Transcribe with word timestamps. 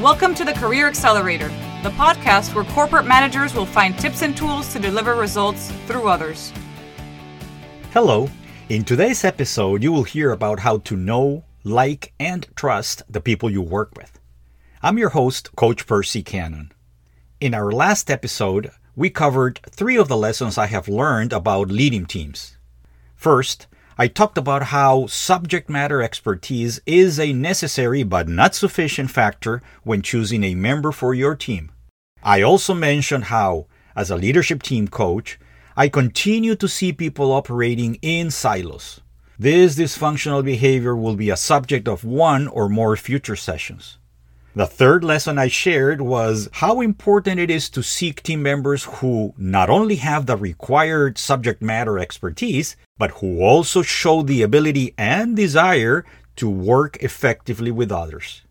Welcome 0.00 0.34
to 0.36 0.46
the 0.46 0.54
Career 0.54 0.88
Accelerator, 0.88 1.48
the 1.82 1.90
podcast 1.90 2.54
where 2.54 2.64
corporate 2.64 3.04
managers 3.04 3.52
will 3.52 3.66
find 3.66 3.98
tips 3.98 4.22
and 4.22 4.34
tools 4.34 4.72
to 4.72 4.78
deliver 4.78 5.14
results 5.14 5.70
through 5.86 6.08
others. 6.08 6.54
Hello. 7.92 8.30
In 8.70 8.82
today's 8.82 9.24
episode, 9.24 9.82
you 9.82 9.92
will 9.92 10.04
hear 10.04 10.32
about 10.32 10.60
how 10.60 10.78
to 10.78 10.96
know, 10.96 11.44
like, 11.64 12.14
and 12.18 12.46
trust 12.56 13.02
the 13.10 13.20
people 13.20 13.50
you 13.50 13.60
work 13.60 13.94
with. 13.94 14.18
I'm 14.82 14.96
your 14.96 15.10
host, 15.10 15.54
Coach 15.54 15.86
Percy 15.86 16.22
Cannon. 16.22 16.72
In 17.38 17.52
our 17.52 17.70
last 17.70 18.10
episode, 18.10 18.70
we 18.96 19.10
covered 19.10 19.60
three 19.68 19.98
of 19.98 20.08
the 20.08 20.16
lessons 20.16 20.56
I 20.56 20.64
have 20.68 20.88
learned 20.88 21.34
about 21.34 21.68
leading 21.68 22.06
teams. 22.06 22.56
First, 23.16 23.66
I 24.00 24.08
talked 24.08 24.38
about 24.38 24.72
how 24.72 25.08
subject 25.08 25.68
matter 25.68 26.00
expertise 26.00 26.80
is 26.86 27.20
a 27.20 27.34
necessary 27.34 28.02
but 28.02 28.28
not 28.28 28.54
sufficient 28.54 29.10
factor 29.10 29.60
when 29.82 30.00
choosing 30.00 30.42
a 30.42 30.54
member 30.54 30.90
for 30.90 31.12
your 31.12 31.36
team. 31.36 31.70
I 32.22 32.40
also 32.40 32.72
mentioned 32.72 33.24
how, 33.24 33.66
as 33.94 34.10
a 34.10 34.16
leadership 34.16 34.62
team 34.62 34.88
coach, 34.88 35.38
I 35.76 35.90
continue 35.90 36.54
to 36.56 36.66
see 36.66 36.94
people 36.94 37.30
operating 37.30 37.96
in 37.96 38.30
silos. 38.30 39.02
This 39.38 39.76
dysfunctional 39.76 40.42
behavior 40.42 40.96
will 40.96 41.14
be 41.14 41.28
a 41.28 41.36
subject 41.36 41.86
of 41.86 42.02
one 42.02 42.48
or 42.48 42.70
more 42.70 42.96
future 42.96 43.36
sessions. 43.36 43.98
The 44.54 44.66
third 44.66 45.04
lesson 45.04 45.38
I 45.38 45.46
shared 45.46 46.00
was 46.00 46.48
how 46.54 46.80
important 46.80 47.38
it 47.38 47.50
is 47.50 47.70
to 47.70 47.84
seek 47.84 48.20
team 48.22 48.42
members 48.42 48.84
who 48.84 49.32
not 49.38 49.70
only 49.70 49.96
have 49.96 50.26
the 50.26 50.36
required 50.36 51.18
subject 51.18 51.62
matter 51.62 52.00
expertise, 52.00 52.74
but 52.98 53.12
who 53.12 53.40
also 53.40 53.82
show 53.82 54.22
the 54.22 54.42
ability 54.42 54.92
and 54.98 55.36
desire 55.36 56.04
to 56.34 56.50
work 56.50 56.96
effectively 57.00 57.70
with 57.70 57.92
others. 57.92 58.42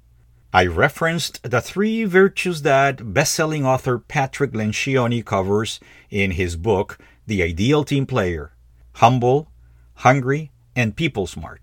I 0.53 0.65
referenced 0.65 1.43
the 1.43 1.59
three 1.59 2.05
virtues 2.05 2.61
that 2.61 3.13
best-selling 3.13 3.65
author 3.65 3.99
Patrick 3.99 4.53
Lencioni 4.53 5.23
covers 5.23 5.81
in 6.09 6.31
his 6.31 6.55
book, 6.55 6.97
The 7.27 7.43
Ideal 7.43 7.83
Team 7.83 8.05
Player 8.05 8.53
humble, 8.93 9.49
hungry, 9.95 10.51
and 10.75 10.95
people 10.95 11.25
smart. 11.25 11.61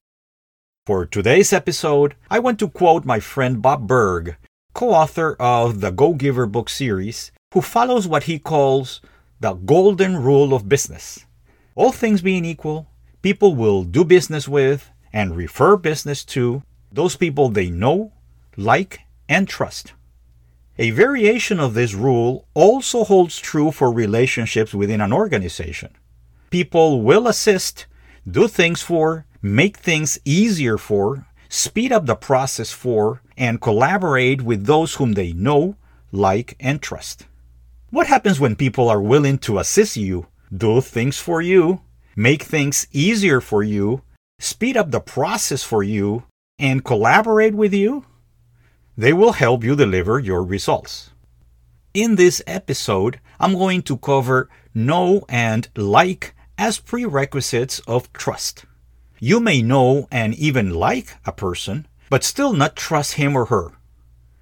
For 0.87 1.05
today's 1.05 1.53
episode, 1.53 2.15
I 2.31 2.39
want 2.39 2.61
to 2.61 2.69
quote 2.69 3.05
my 3.05 3.19
friend 3.19 3.61
Bob 3.61 3.89
Berg, 3.89 4.37
co 4.73 4.91
author 4.91 5.35
of 5.41 5.81
the 5.81 5.91
Go 5.91 6.15
Giver 6.15 6.47
book 6.47 6.69
series, 6.69 7.33
who 7.53 7.61
follows 7.61 8.07
what 8.07 8.31
he 8.31 8.39
calls 8.39 9.01
the 9.41 9.55
golden 9.55 10.17
rule 10.23 10.55
of 10.55 10.69
business. 10.69 11.27
All 11.75 11.91
things 11.91 12.23
being 12.23 12.45
equal, 12.45 12.87
people 13.21 13.57
will 13.57 13.83
do 13.83 14.05
business 14.05 14.47
with 14.47 14.89
and 15.13 15.37
refer 15.37 15.77
business 15.77 16.25
to 16.27 16.63
those 16.93 17.17
people 17.17 17.49
they 17.49 17.69
know, 17.69 18.13
like, 18.57 19.01
and 19.29 19.49
trust. 19.49 19.93
A 20.79 20.91
variation 20.91 21.59
of 21.59 21.75
this 21.75 21.95
rule 21.95 22.47
also 22.55 23.03
holds 23.03 23.41
true 23.41 23.73
for 23.73 23.91
relationships 23.91 24.73
within 24.73 25.01
an 25.01 25.13
organization. 25.13 25.97
People 26.51 27.03
will 27.03 27.27
assist, 27.27 27.87
do 28.31 28.47
things 28.47 28.83
for, 28.83 29.26
make 29.43 29.77
things 29.77 30.19
easier 30.25 30.79
for, 30.79 31.27
speed 31.49 31.93
up 31.93 32.07
the 32.07 32.17
process 32.17 32.73
for, 32.73 33.23
and 33.37 33.61
collaborate 33.61 34.43
with 34.43 34.67
those 34.67 34.95
whom 34.95 35.13
they 35.13 35.33
know, 35.33 35.77
like, 36.13 36.57
and 36.61 36.81
trust. 36.83 37.27
What 37.91 38.07
happens 38.07 38.41
when 38.41 38.57
people 38.57 38.89
are 38.89 39.01
willing 39.01 39.39
to 39.39 39.59
assist 39.59 39.97
you, 39.97 40.27
do 40.55 40.81
things 40.81 41.19
for 41.19 41.41
you, 41.41 41.83
make 42.17 42.43
things 42.43 42.87
easier 42.93 43.41
for 43.41 43.63
you, 43.63 44.03
speed 44.39 44.77
up 44.77 44.91
the 44.91 45.01
process 45.01 45.63
for 45.63 45.83
you, 45.83 46.25
and 46.59 46.85
collaborate 46.85 47.55
with 47.55 47.73
you? 47.73 48.05
They 48.97 49.13
will 49.13 49.33
help 49.33 49.63
you 49.63 49.77
deliver 49.77 50.19
your 50.19 50.43
results. 50.43 51.11
In 51.93 52.17
this 52.17 52.43
episode, 52.47 53.21
I'm 53.39 53.55
going 53.55 53.83
to 53.83 53.99
cover 53.99 54.49
know 54.75 55.25
and 55.29 55.69
like 55.77 56.35
as 56.59 56.79
prerequisites 56.79 57.81
of 57.81 58.13
trust. 58.13 58.65
You 59.19 59.41
may 59.41 59.63
know 59.63 60.09
and 60.11 60.35
even 60.35 60.71
like 60.71 61.17
a 61.25 61.33
person, 61.33 61.87
but 62.11 62.23
still 62.23 62.53
not 62.53 62.77
trust 62.77 63.15
him 63.15 63.37
or 63.37 63.47
her. 63.47 63.73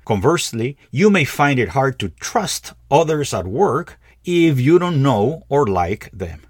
Conversely, 0.05 0.77
you 0.91 1.11
may 1.11 1.25
find 1.25 1.59
it 1.59 1.71
hard 1.71 1.99
to 2.01 2.09
trust 2.09 2.75
others 2.91 3.33
at 3.33 3.47
work 3.47 3.99
if 4.25 4.59
you 4.61 4.79
don't 4.79 5.03
know 5.03 5.45
or 5.49 5.67
like 5.67 6.11
them. 6.13 6.43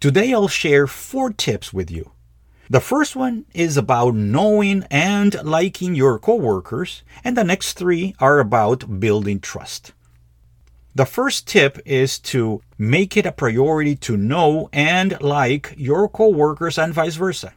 Today 0.00 0.32
I'll 0.32 0.48
share 0.48 0.86
four 0.86 1.32
tips 1.32 1.72
with 1.72 1.90
you. 1.90 2.12
The 2.70 2.80
first 2.80 3.16
one 3.16 3.44
is 3.52 3.76
about 3.76 4.14
knowing 4.14 4.84
and 4.90 5.34
liking 5.44 5.94
your 5.94 6.18
coworkers, 6.18 7.02
and 7.22 7.36
the 7.36 7.44
next 7.44 7.74
three 7.74 8.14
are 8.18 8.38
about 8.38 9.00
building 9.00 9.40
trust. 9.40 9.92
The 10.94 11.06
first 11.06 11.48
tip 11.48 11.80
is 11.86 12.18
to 12.18 12.60
make 12.76 13.16
it 13.16 13.24
a 13.24 13.32
priority 13.32 13.96
to 13.96 14.18
know 14.18 14.68
and 14.74 15.18
like 15.22 15.72
your 15.78 16.06
coworkers 16.06 16.76
and 16.76 16.92
vice 16.92 17.16
versa. 17.16 17.54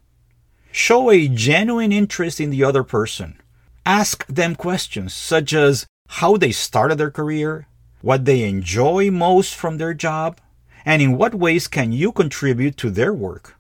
Show 0.72 1.12
a 1.12 1.28
genuine 1.28 1.92
interest 1.92 2.40
in 2.40 2.50
the 2.50 2.64
other 2.64 2.84
person. 2.84 3.42
Ask 3.86 4.26
them 4.28 4.56
questions 4.56 5.14
such 5.14 5.54
as 5.54 5.86
how 6.08 6.38
they 6.38 6.54
started 6.54 6.98
their 6.98 7.12
career, 7.12 7.68
what 8.02 8.24
they 8.24 8.48
enjoy 8.48 9.12
most 9.12 9.54
from 9.54 9.80
their 9.80 9.94
job, 9.94 10.40
and 10.86 11.02
in 11.02 11.18
what 11.18 11.36
ways 11.36 11.68
can 11.68 11.92
you 11.92 12.14
contribute 12.14 12.78
to 12.78 12.90
their 12.90 13.14
work. 13.14 13.56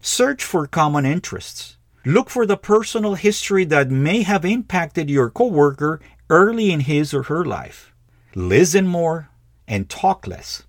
Search 0.00 0.44
for 0.44 0.68
common 0.68 1.04
interests. 1.04 1.78
Look 2.04 2.30
for 2.30 2.46
the 2.46 2.56
personal 2.56 3.14
history 3.14 3.64
that 3.64 3.90
may 3.90 4.22
have 4.22 4.44
impacted 4.44 5.10
your 5.10 5.30
coworker 5.30 6.00
early 6.28 6.70
in 6.70 6.80
his 6.80 7.12
or 7.12 7.24
her 7.24 7.44
life 7.44 7.89
listen 8.34 8.86
more, 8.86 9.28
and 9.66 9.88
talk 9.88 10.26
less. 10.26 10.64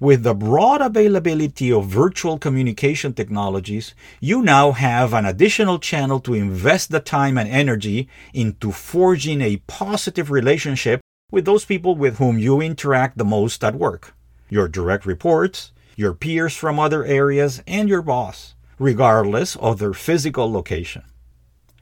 With 0.00 0.22
the 0.22 0.34
broad 0.34 0.80
availability 0.80 1.70
of 1.70 1.84
virtual 1.86 2.38
communication 2.38 3.12
technologies, 3.12 3.94
you 4.18 4.40
now 4.40 4.72
have 4.72 5.12
an 5.12 5.26
additional 5.26 5.78
channel 5.78 6.20
to 6.20 6.32
invest 6.32 6.90
the 6.90 7.00
time 7.00 7.36
and 7.36 7.48
energy 7.48 8.08
into 8.32 8.72
forging 8.72 9.42
a 9.42 9.58
positive 9.66 10.30
relationship 10.30 11.00
with 11.30 11.44
those 11.44 11.66
people 11.66 11.94
with 11.94 12.16
whom 12.16 12.38
you 12.38 12.62
interact 12.62 13.18
the 13.18 13.24
most 13.24 13.62
at 13.62 13.74
work 13.74 14.14
your 14.48 14.66
direct 14.66 15.06
reports, 15.06 15.70
your 15.96 16.12
peers 16.12 16.56
from 16.56 16.80
other 16.80 17.04
areas, 17.04 17.62
and 17.68 17.88
your 17.88 18.02
boss, 18.02 18.56
regardless 18.80 19.54
of 19.56 19.78
their 19.78 19.92
physical 19.92 20.50
location. 20.50 21.02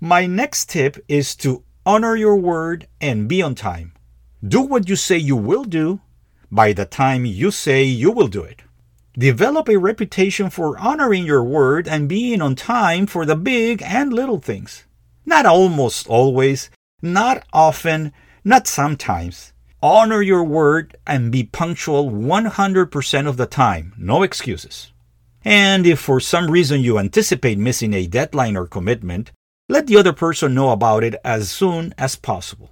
My 0.00 0.26
next 0.26 0.68
tip 0.68 1.02
is 1.08 1.34
to 1.36 1.64
honor 1.86 2.14
your 2.14 2.36
word 2.36 2.86
and 3.00 3.26
be 3.26 3.40
on 3.40 3.54
time. 3.54 3.92
Do 4.46 4.60
what 4.60 4.88
you 4.88 4.94
say 4.94 5.16
you 5.16 5.34
will 5.34 5.64
do 5.64 6.00
by 6.48 6.72
the 6.72 6.84
time 6.84 7.26
you 7.26 7.50
say 7.50 7.82
you 7.82 8.12
will 8.12 8.28
do 8.28 8.44
it. 8.44 8.62
Develop 9.14 9.68
a 9.68 9.76
reputation 9.76 10.48
for 10.48 10.78
honoring 10.78 11.26
your 11.26 11.42
word 11.42 11.88
and 11.88 12.08
being 12.08 12.40
on 12.40 12.54
time 12.54 13.08
for 13.08 13.26
the 13.26 13.34
big 13.34 13.82
and 13.82 14.12
little 14.12 14.38
things. 14.38 14.84
Not 15.26 15.44
almost 15.44 16.06
always, 16.06 16.70
not 17.02 17.44
often, 17.52 18.12
not 18.44 18.68
sometimes. 18.68 19.52
Honor 19.82 20.22
your 20.22 20.44
word 20.44 20.96
and 21.04 21.32
be 21.32 21.42
punctual 21.42 22.08
100% 22.08 23.26
of 23.26 23.36
the 23.36 23.46
time. 23.46 23.92
No 23.98 24.22
excuses. 24.22 24.92
And 25.44 25.84
if 25.84 25.98
for 25.98 26.20
some 26.20 26.48
reason 26.48 26.80
you 26.80 27.00
anticipate 27.00 27.58
missing 27.58 27.92
a 27.92 28.06
deadline 28.06 28.56
or 28.56 28.68
commitment, 28.68 29.32
let 29.68 29.88
the 29.88 29.96
other 29.96 30.12
person 30.12 30.54
know 30.54 30.70
about 30.70 31.02
it 31.02 31.16
as 31.24 31.50
soon 31.50 31.92
as 31.98 32.14
possible. 32.14 32.70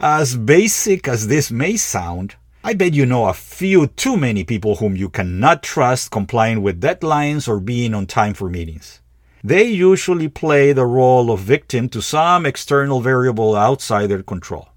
As 0.00 0.36
basic 0.36 1.06
as 1.06 1.28
this 1.28 1.50
may 1.50 1.76
sound, 1.76 2.36
I 2.64 2.74
bet 2.74 2.94
you 2.94 3.06
know 3.06 3.26
a 3.26 3.34
few 3.34 3.88
too 3.88 4.16
many 4.16 4.44
people 4.44 4.76
whom 4.76 4.96
you 4.96 5.08
cannot 5.08 5.62
trust 5.62 6.10
complying 6.10 6.62
with 6.62 6.80
deadlines 6.80 7.48
or 7.48 7.58
being 7.58 7.94
on 7.94 8.06
time 8.06 8.34
for 8.34 8.48
meetings. 8.48 9.00
They 9.44 9.64
usually 9.64 10.28
play 10.28 10.72
the 10.72 10.86
role 10.86 11.32
of 11.32 11.40
victim 11.40 11.88
to 11.88 12.00
some 12.00 12.46
external 12.46 13.00
variable 13.00 13.56
outside 13.56 14.06
their 14.06 14.22
control. 14.22 14.68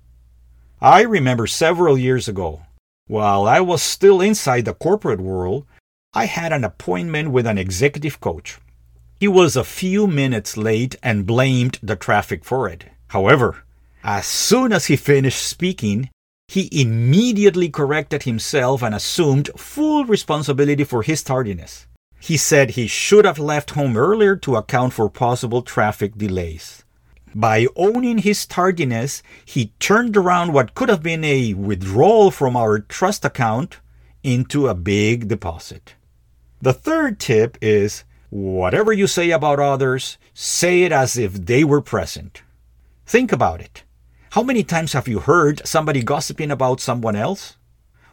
I 0.82 1.02
remember 1.02 1.46
several 1.46 1.98
years 1.98 2.28
ago, 2.28 2.64
while 3.08 3.46
I 3.46 3.60
was 3.60 3.84
still 3.84 4.22
inside 4.22 4.66
the 4.66 4.74
corporate 4.74 5.22
world, 5.22 5.66
I 6.14 6.26
had 6.26 6.52
an 6.52 6.64
appointment 6.64 7.30
with 7.30 7.46
an 7.46 7.60
executive 7.60 8.20
coach. 8.20 8.58
He 9.20 9.28
was 9.28 9.56
a 9.56 9.64
few 9.64 10.08
minutes 10.08 10.58
late 10.58 10.96
and 11.04 11.28
blamed 11.28 11.78
the 11.84 11.96
traffic 11.96 12.44
for 12.44 12.68
it. 12.68 12.86
However, 13.10 13.65
as 14.08 14.28
soon 14.28 14.72
as 14.72 14.86
he 14.86 14.96
finished 14.96 15.42
speaking, 15.42 16.12
he 16.48 16.70
immediately 16.72 17.70
corrected 17.70 18.22
himself 18.22 18.84
and 18.84 18.94
assumed 18.94 19.50
full 19.58 20.06
responsibility 20.06 20.84
for 20.84 21.02
his 21.02 21.24
tardiness. 21.24 21.88
He 22.20 22.38
said 22.38 22.72
he 22.72 22.86
should 22.86 23.26
have 23.26 23.40
left 23.40 23.72
home 23.72 23.98
earlier 23.98 24.36
to 24.36 24.58
account 24.58 24.94
for 24.94 25.10
possible 25.10 25.64
traffic 25.64 26.16
delays. 26.16 26.84
By 27.34 27.66
owning 27.76 28.20
his 28.20 28.46
tardiness, 28.46 29.24
he 29.44 29.74
turned 29.80 30.16
around 30.16 30.54
what 30.54 30.76
could 30.76 30.90
have 30.90 31.02
been 31.02 31.24
a 31.24 31.56
withdrawal 31.56 32.30
from 32.30 32.56
our 32.56 32.78
trust 32.78 33.26
account 33.26 33.80
into 34.22 34.68
a 34.68 34.76
big 34.76 35.28
deposit. 35.28 35.96
The 36.62 36.74
third 36.74 37.20
tip 37.20 37.58
is 37.60 38.04
whatever 38.30 38.94
you 38.94 39.08
say 39.08 39.32
about 39.32 39.60
others, 39.60 40.20
say 40.36 40.84
it 40.84 40.92
as 40.92 41.18
if 41.18 41.34
they 41.34 41.64
were 41.64 41.82
present. 41.82 42.44
Think 43.08 43.32
about 43.32 43.62
it. 43.62 43.84
How 44.36 44.44
many 44.44 44.66
times 44.66 44.92
have 44.92 45.08
you 45.08 45.22
heard 45.22 45.66
somebody 45.66 46.04
gossiping 46.04 46.52
about 46.52 46.82
someone 46.82 47.16
else? 47.16 47.56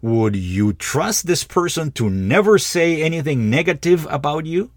Would 0.03 0.37
you 0.37 0.73
trust 0.73 1.27
this 1.27 1.43
person 1.43 1.91
to 1.99 2.09
never 2.09 2.59
say 2.59 3.03
anything 3.03 3.51
negative 3.51 4.07
about 4.09 4.47
you? 4.47 4.71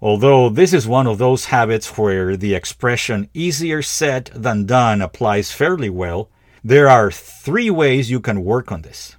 Although 0.00 0.48
this 0.48 0.72
is 0.72 0.88
one 0.88 1.06
of 1.06 1.18
those 1.18 1.52
habits 1.52 1.98
where 1.98 2.38
the 2.38 2.54
expression 2.54 3.28
easier 3.34 3.82
said 3.82 4.30
than 4.34 4.64
done 4.64 5.02
applies 5.02 5.52
fairly 5.52 5.90
well, 5.90 6.30
there 6.64 6.88
are 6.88 7.10
three 7.10 7.68
ways 7.68 8.10
you 8.10 8.18
can 8.18 8.42
work 8.42 8.72
on 8.72 8.80
this. 8.80 9.14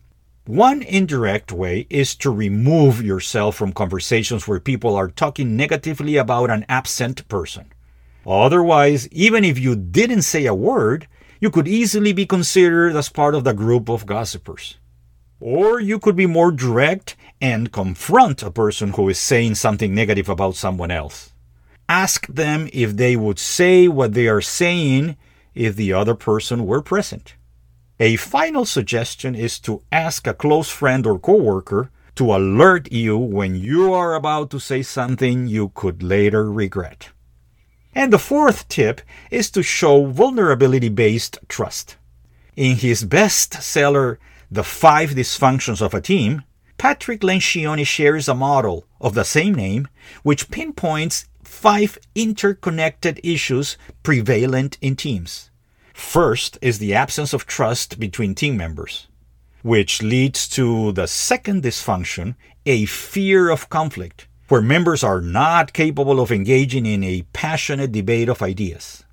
One 0.47 0.81
indirect 0.81 1.51
way 1.51 1.85
is 1.91 2.15
to 2.15 2.31
remove 2.31 3.03
yourself 3.03 3.55
from 3.55 3.73
conversations 3.73 4.47
where 4.47 4.59
people 4.59 4.95
are 4.95 5.11
talking 5.11 5.55
negatively 5.55 6.17
about 6.17 6.49
an 6.49 6.65
absent 6.67 7.27
person. 7.27 7.71
Otherwise, 8.25 9.07
even 9.09 9.43
if 9.43 9.59
you 9.59 9.75
didn't 9.75 10.23
say 10.23 10.47
a 10.47 10.55
word, 10.55 11.07
you 11.39 11.49
could 11.49 11.67
easily 11.67 12.13
be 12.13 12.25
considered 12.25 12.95
as 12.95 13.09
part 13.09 13.35
of 13.35 13.43
the 13.43 13.53
group 13.53 13.89
of 13.89 14.05
gossipers. 14.05 14.77
Or 15.39 15.79
you 15.79 15.99
could 15.99 16.15
be 16.15 16.25
more 16.25 16.51
direct 16.51 17.15
and 17.39 17.71
confront 17.71 18.43
a 18.43 18.51
person 18.51 18.91
who 18.93 19.07
is 19.07 19.17
saying 19.17 19.55
something 19.55 19.95
negative 19.95 20.27
about 20.27 20.55
someone 20.55 20.91
else. 20.91 21.31
Ask 21.87 22.27
them 22.27 22.69
if 22.73 22.97
they 22.97 23.15
would 23.15 23.39
say 23.39 23.87
what 23.87 24.13
they 24.13 24.27
are 24.27 24.41
saying 24.41 25.15
if 25.55 25.75
the 25.75 25.93
other 25.93 26.13
person 26.13 26.65
were 26.65 26.81
present. 26.81 27.35
A 27.99 28.15
final 28.17 28.65
suggestion 28.65 29.33
is 29.33 29.59
to 29.61 29.81
ask 29.91 30.27
a 30.27 30.33
close 30.33 30.69
friend 30.69 31.05
or 31.05 31.19
coworker 31.19 31.89
to 32.15 32.35
alert 32.35 32.91
you 32.91 33.17
when 33.17 33.55
you 33.55 33.93
are 33.93 34.13
about 34.13 34.49
to 34.51 34.59
say 34.59 34.81
something 34.81 35.47
you 35.47 35.69
could 35.69 36.03
later 36.03 36.51
regret. 36.51 37.09
And 37.95 38.13
the 38.13 38.19
fourth 38.19 38.67
tip 38.67 39.01
is 39.31 39.49
to 39.51 39.63
show 39.63 40.05
vulnerability 40.05 40.89
based 40.89 41.39
trust. 41.47 41.97
In 42.55 42.77
his 42.77 43.03
bestseller, 43.03 44.17
The 44.51 44.63
Five 44.63 45.11
Dysfunctions 45.11 45.81
of 45.81 45.93
a 45.93 46.01
Team, 46.01 46.43
Patrick 46.77 47.21
Lencioni 47.21 47.85
shares 47.85 48.27
a 48.27 48.35
model 48.35 48.85
of 49.01 49.13
the 49.13 49.25
same 49.25 49.53
name 49.53 49.87
which 50.23 50.49
pinpoints 50.49 51.25
five 51.43 51.97
interconnected 52.15 53.19
issues 53.23 53.77
prevalent 54.03 54.77
in 54.81 54.95
teams. 54.95 55.49
First 55.93 56.57
is 56.61 56.79
the 56.79 56.93
absence 56.93 57.33
of 57.33 57.45
trust 57.45 57.99
between 57.99 58.33
team 58.33 58.55
members, 58.55 59.07
which 59.61 60.01
leads 60.01 60.47
to 60.49 60.93
the 60.93 61.07
second 61.07 61.63
dysfunction, 61.63 62.35
a 62.65 62.85
fear 62.85 63.49
of 63.49 63.67
conflict 63.67 64.28
where 64.49 64.61
members 64.61 65.03
are 65.03 65.21
not 65.21 65.73
capable 65.73 66.19
of 66.19 66.31
engaging 66.31 66.85
in 66.85 67.03
a 67.03 67.21
passionate 67.33 67.91
debate 67.91 68.27
of 68.27 68.41
ideas. 68.41 69.03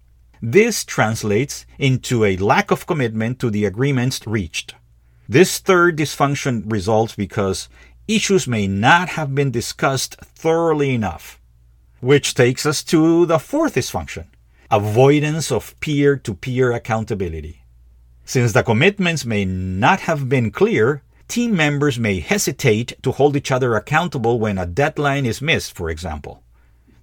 This 0.42 0.84
translates 0.84 1.64
into 1.78 2.24
a 2.24 2.36
lack 2.36 2.70
of 2.70 2.86
commitment 2.86 3.38
to 3.40 3.50
the 3.50 3.64
agreements 3.64 4.26
reached. 4.26 4.74
This 5.28 5.58
third 5.58 5.96
dysfunction 5.98 6.70
results 6.70 7.14
because 7.14 7.68
issues 8.08 8.46
may 8.46 8.66
not 8.66 9.10
have 9.10 9.34
been 9.34 9.50
discussed 9.50 10.16
thoroughly 10.20 10.94
enough. 10.94 11.40
Which 12.00 12.34
takes 12.34 12.66
us 12.66 12.82
to 12.84 13.26
the 13.26 13.38
fourth 13.38 13.74
dysfunction 13.74 14.26
avoidance 14.70 15.52
of 15.52 15.78
peer 15.78 16.16
to 16.16 16.34
peer 16.34 16.72
accountability. 16.72 17.62
Since 18.24 18.52
the 18.52 18.64
commitments 18.64 19.24
may 19.24 19.44
not 19.44 20.00
have 20.00 20.28
been 20.28 20.50
clear, 20.50 21.02
team 21.28 21.56
members 21.56 21.98
may 21.98 22.20
hesitate 22.20 22.94
to 23.02 23.12
hold 23.12 23.36
each 23.36 23.50
other 23.50 23.74
accountable 23.74 24.38
when 24.38 24.58
a 24.58 24.66
deadline 24.66 25.26
is 25.26 25.42
missed, 25.42 25.74
for 25.74 25.90
example. 25.90 26.42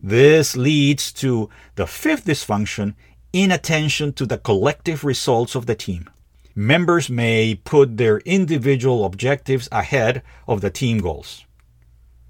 This 0.01 0.55
leads 0.57 1.11
to 1.13 1.49
the 1.75 1.87
fifth 1.87 2.25
dysfunction 2.25 2.95
inattention 3.31 4.13
to 4.13 4.25
the 4.25 4.37
collective 4.37 5.03
results 5.03 5.55
of 5.55 5.65
the 5.65 5.75
team. 5.75 6.09
Members 6.55 7.09
may 7.09 7.55
put 7.55 7.97
their 7.97 8.19
individual 8.19 9.05
objectives 9.05 9.67
ahead 9.71 10.21
of 10.47 10.61
the 10.61 10.69
team 10.69 10.99
goals. 10.99 11.45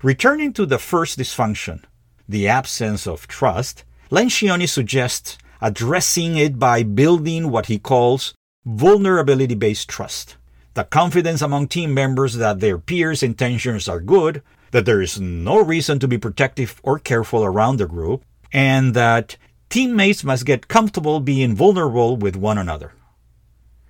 Returning 0.01 0.53
to 0.53 0.65
the 0.65 0.79
first 0.79 1.19
dysfunction, 1.19 1.83
the 2.27 2.47
absence 2.47 3.05
of 3.05 3.27
trust, 3.27 3.83
Lencioni 4.09 4.67
suggests 4.69 5.37
addressing 5.61 6.37
it 6.37 6.57
by 6.59 6.83
building 6.83 7.49
what 7.49 7.65
he 7.65 7.79
calls 7.79 8.33
vulnerability 8.65 9.55
based 9.55 9.89
trust 9.89 10.37
the 10.73 10.83
confidence 10.83 11.41
among 11.41 11.67
team 11.67 11.93
members 11.93 12.35
that 12.35 12.59
their 12.59 12.77
peers' 12.77 13.23
intentions 13.23 13.87
are 13.87 13.99
good, 13.99 14.41
that 14.71 14.85
there 14.85 15.01
is 15.01 15.19
no 15.19 15.63
reason 15.63 15.99
to 15.99 16.07
be 16.07 16.17
protective 16.17 16.79
or 16.83 16.97
careful 16.97 17.43
around 17.43 17.77
the 17.77 17.85
group, 17.85 18.23
and 18.51 18.93
that 18.93 19.37
teammates 19.69 20.23
must 20.23 20.45
get 20.45 20.67
comfortable 20.67 21.19
being 21.19 21.55
vulnerable 21.55 22.17
with 22.17 22.35
one 22.35 22.57
another. 22.57 22.93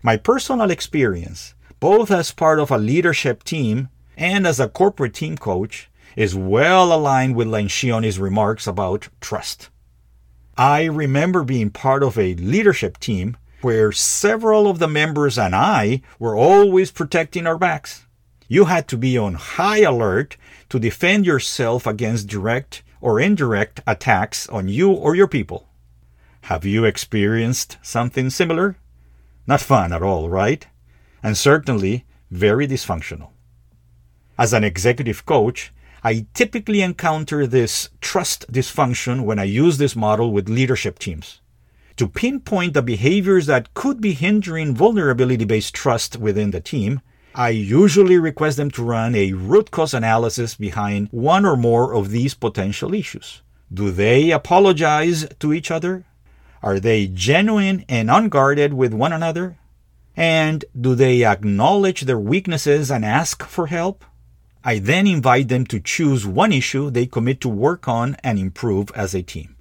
My 0.02 0.18
personal 0.18 0.72
experience, 0.72 1.56
both 1.80 2.12
as 2.12 2.32
part 2.32 2.60
of 2.60 2.72
a 2.72 2.78
leadership 2.78 3.44
team 3.44 3.90
and 4.18 4.46
as 4.46 4.60
a 4.60 4.68
corporate 4.68 5.14
team 5.14 5.38
coach, 5.38 5.90
is 6.16 6.36
well 6.36 6.94
aligned 6.94 7.36
with 7.36 7.48
Lencioni's 7.48 8.20
remarks 8.20 8.68
about 8.68 9.08
trust. 9.22 9.70
I 10.58 10.84
remember 10.84 11.44
being 11.44 11.72
part 11.72 12.04
of 12.04 12.18
a 12.18 12.36
leadership 12.36 13.00
team 13.00 13.38
where 13.64 13.92
several 13.92 14.68
of 14.68 14.80
the 14.80 14.88
members 14.88 15.38
and 15.38 15.56
I 15.56 16.02
were 16.20 16.36
always 16.36 16.92
protecting 16.92 17.48
our 17.48 17.58
backs. 17.58 18.06
You 18.48 18.66
had 18.66 18.88
to 18.90 18.98
be 18.98 19.18
on 19.18 19.36
high 19.36 19.82
alert 19.82 20.36
to 20.70 20.80
defend 20.80 21.26
yourself 21.26 21.88
against 21.88 22.28
direct 22.28 22.84
or 23.00 23.20
indirect 23.20 23.82
attacks 23.88 24.50
on 24.50 24.68
you 24.68 24.92
or 24.92 25.16
your 25.16 25.28
people. 25.28 25.70
Have 26.42 26.66
you 26.66 26.84
experienced 26.84 27.78
something 27.82 28.30
similar? 28.30 28.76
Not 29.48 29.62
fun 29.62 29.94
at 29.94 30.04
all, 30.04 30.30
right? 30.30 30.68
And 31.22 31.38
certainly 31.38 32.06
very 32.30 32.68
dysfunctional. 32.68 33.30
As 34.38 34.52
an 34.52 34.64
executive 34.64 35.26
coach, 35.26 35.72
I 36.04 36.26
typically 36.34 36.82
encounter 36.82 37.48
this 37.48 37.90
trust 38.02 38.52
dysfunction 38.52 39.22
when 39.22 39.40
I 39.40 39.44
use 39.44 39.78
this 39.78 39.96
model 39.96 40.32
with 40.34 40.50
leadership 40.50 41.00
teams 41.00 41.40
to 41.98 42.08
pinpoint 42.08 42.74
the 42.74 42.82
behaviors 42.82 43.46
that 43.46 43.74
could 43.74 44.02
be 44.02 44.14
hindering 44.14 44.76
vulnerability 44.76 45.46
based 45.46 45.74
trust 45.74 46.18
within 46.18 46.52
the 46.52 46.62
team, 46.62 47.02
I 47.36 47.50
usually 47.50 48.18
request 48.20 48.58
them 48.58 48.70
to 48.72 48.84
run 48.84 49.16
a 49.16 49.34
root 49.34 49.72
cause 49.72 49.94
analysis 49.94 50.56
behind 50.56 51.08
one 51.12 51.46
or 51.46 51.58
more 51.58 51.94
of 51.94 52.12
these 52.12 52.34
potential 52.34 52.94
issues. 52.94 53.42
Do 53.74 53.92
they 53.92 54.30
apologize 54.30 55.28
to 55.40 55.52
each 55.52 55.72
other? 55.72 56.06
Are 56.62 56.80
they 56.80 57.08
genuine 57.08 57.86
and 57.90 58.12
unguarded 58.12 58.74
with 58.74 58.94
one 58.94 59.12
another? 59.12 59.58
And 60.16 60.64
do 60.80 60.94
they 60.94 61.26
acknowledge 61.26 62.02
their 62.02 62.20
weaknesses 62.20 62.92
and 62.92 63.04
ask 63.04 63.44
for 63.44 63.68
help? 63.68 64.06
I 64.64 64.80
then 64.80 65.08
invite 65.08 65.50
them 65.50 65.66
to 65.68 65.80
choose 65.80 66.26
one 66.26 66.54
issue 66.54 66.90
they 66.90 67.06
commit 67.06 67.42
to 67.42 67.50
work 67.50 67.88
on 67.88 68.16
and 68.24 68.40
improve 68.40 68.92
as 68.96 69.14
a 69.14 69.24
team. 69.24 69.56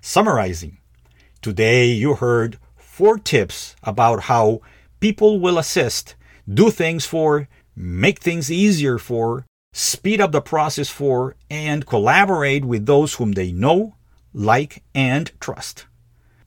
Summarizing, 0.00 0.78
Today 1.42 1.86
you 1.92 2.14
heard 2.14 2.58
four 2.76 3.18
tips 3.18 3.76
about 3.82 4.24
how 4.24 4.60
people 5.00 5.38
will 5.38 5.58
assist, 5.58 6.14
do 6.52 6.70
things 6.70 7.04
for, 7.06 7.48
make 7.76 8.20
things 8.20 8.50
easier 8.50 8.98
for, 8.98 9.44
speed 9.72 10.20
up 10.20 10.32
the 10.32 10.40
process 10.40 10.88
for, 10.88 11.36
and 11.50 11.86
collaborate 11.86 12.64
with 12.64 12.86
those 12.86 13.14
whom 13.14 13.32
they 13.32 13.52
know, 13.52 13.94
like, 14.32 14.82
and 14.94 15.30
trust. 15.40 15.86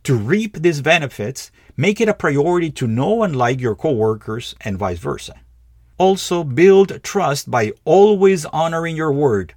To 0.04 0.16
reap 0.16 0.58
these 0.58 0.82
benefits, 0.82 1.52
make 1.78 2.02
it 2.02 2.10
a 2.10 2.14
priority 2.14 2.72
to 2.72 2.88
know 2.88 3.24
and 3.24 3.36
like 3.36 3.62
your 3.62 3.76
coworkers 3.76 4.56
and 4.62 4.78
vice 4.78 5.00
versa. 5.00 5.36
Also, 5.98 6.44
build 6.44 7.04
trust 7.04 7.52
by 7.52 7.74
always 7.86 8.46
honoring 8.46 8.96
your 8.96 9.14
word, 9.14 9.54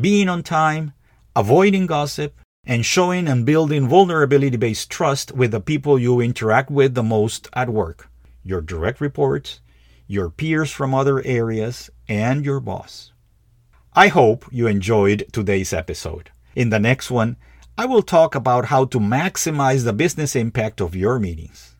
being 0.00 0.28
on 0.28 0.42
time, 0.42 0.92
avoiding 1.36 1.86
gossip, 1.86 2.34
and 2.64 2.86
showing 2.86 3.26
and 3.26 3.44
building 3.44 3.88
vulnerability 3.88 4.56
based 4.56 4.88
trust 4.88 5.32
with 5.32 5.50
the 5.50 5.60
people 5.60 5.98
you 5.98 6.20
interact 6.20 6.70
with 6.70 6.94
the 6.94 7.02
most 7.02 7.48
at 7.54 7.68
work 7.68 8.08
your 8.44 8.60
direct 8.60 9.00
reports, 9.00 9.60
your 10.08 10.28
peers 10.28 10.72
from 10.72 10.92
other 10.92 11.24
areas, 11.24 11.88
and 12.08 12.44
your 12.44 12.58
boss. 12.58 13.12
I 13.94 14.08
hope 14.08 14.44
you 14.50 14.66
enjoyed 14.66 15.24
today's 15.32 15.72
episode. 15.72 16.30
In 16.56 16.70
the 16.70 16.80
next 16.80 17.08
one, 17.08 17.36
I 17.78 17.86
will 17.86 18.02
talk 18.02 18.34
about 18.34 18.64
how 18.64 18.86
to 18.86 18.98
maximize 18.98 19.84
the 19.84 19.92
business 19.92 20.34
impact 20.34 20.80
of 20.80 20.96
your 20.96 21.20
meetings. 21.20 21.76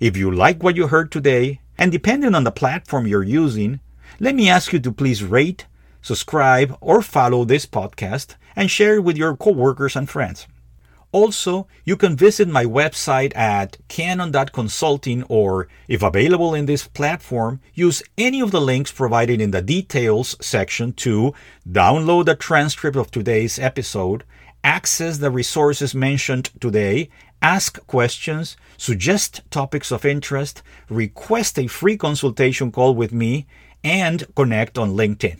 If 0.00 0.16
you 0.16 0.30
like 0.30 0.62
what 0.62 0.74
you 0.74 0.86
heard 0.86 1.12
today, 1.12 1.60
and 1.76 1.92
depending 1.92 2.34
on 2.34 2.44
the 2.44 2.50
platform 2.50 3.06
you're 3.06 3.22
using, 3.22 3.80
let 4.18 4.34
me 4.34 4.48
ask 4.48 4.72
you 4.72 4.78
to 4.80 4.90
please 4.90 5.22
rate, 5.22 5.66
subscribe, 6.00 6.78
or 6.80 7.02
follow 7.02 7.44
this 7.44 7.66
podcast 7.66 8.36
and 8.56 8.70
share 8.70 8.96
it 8.96 9.04
with 9.04 9.16
your 9.16 9.36
coworkers 9.36 9.94
and 9.94 10.08
friends. 10.08 10.48
Also, 11.12 11.68
you 11.84 11.96
can 11.96 12.16
visit 12.16 12.48
my 12.48 12.64
website 12.64 13.34
at 13.36 13.76
cannon.consulting 13.86 15.22
or, 15.28 15.68
if 15.86 16.02
available 16.02 16.52
in 16.54 16.66
this 16.66 16.88
platform, 16.88 17.60
use 17.74 18.02
any 18.18 18.40
of 18.40 18.50
the 18.50 18.60
links 18.60 18.90
provided 18.90 19.40
in 19.40 19.52
the 19.52 19.62
details 19.62 20.36
section 20.40 20.92
to 20.92 21.32
download 21.68 22.24
the 22.24 22.34
transcript 22.34 22.96
of 22.96 23.10
today's 23.10 23.58
episode 23.58 24.24
access 24.66 25.18
the 25.18 25.30
resources 25.30 25.94
mentioned 25.94 26.50
today, 26.60 27.08
ask 27.40 27.86
questions, 27.86 28.56
suggest 28.76 29.40
topics 29.48 29.92
of 29.92 30.04
interest, 30.04 30.60
request 30.90 31.56
a 31.56 31.68
free 31.68 31.96
consultation 31.96 32.72
call 32.72 32.92
with 32.92 33.12
me, 33.12 33.46
and 33.84 34.26
connect 34.34 34.76
on 34.76 34.96
LinkedIn. 34.96 35.38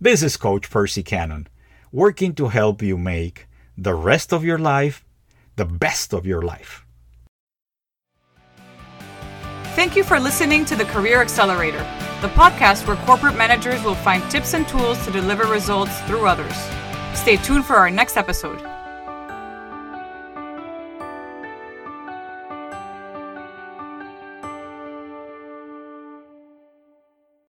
This 0.00 0.22
is 0.22 0.38
Coach 0.38 0.70
Percy 0.70 1.02
Cannon, 1.02 1.46
working 1.92 2.34
to 2.34 2.48
help 2.48 2.82
you 2.82 2.96
make 2.96 3.46
the 3.76 3.94
rest 3.94 4.32
of 4.32 4.44
your 4.44 4.58
life 4.58 5.04
the 5.56 5.64
best 5.64 6.12
of 6.12 6.26
your 6.26 6.42
life. 6.42 6.84
Thank 9.74 9.96
you 9.96 10.04
for 10.04 10.18
listening 10.18 10.64
to 10.66 10.76
the 10.76 10.84
Career 10.86 11.20
Accelerator, 11.20 11.84
the 12.20 12.28
podcast 12.28 12.86
where 12.86 12.96
corporate 12.96 13.36
managers 13.36 13.82
will 13.82 13.94
find 13.94 14.22
tips 14.30 14.54
and 14.54 14.66
tools 14.68 15.02
to 15.04 15.10
deliver 15.10 15.44
results 15.44 15.98
through 16.02 16.26
others. 16.26 16.56
Stay 17.14 17.36
tuned 17.36 17.64
for 17.64 17.76
our 17.76 17.90
next 17.90 18.16
episode. 18.16 18.71